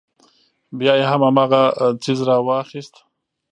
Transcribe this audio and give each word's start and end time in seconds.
بيا 0.77 0.93
يې 0.99 1.05
هم 1.11 1.21
هماغه 1.27 1.63
څيز 2.03 2.19
راواخيست. 2.27 2.95